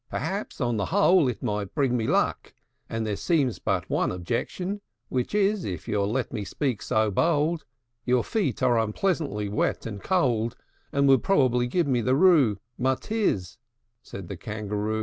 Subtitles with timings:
[0.09, 2.55] Perhaps, on the whole, it might bring me luck;
[2.89, 7.65] And there seems but one objection; Which is, if you'll let me speak so bold,
[8.03, 10.57] Your feet are unpleasantly wet and cold,
[10.91, 13.59] And would probably give me the roo Matiz,"
[14.01, 14.99] said the Kangaroo.